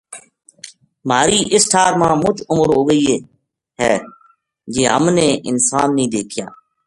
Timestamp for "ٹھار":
1.71-1.91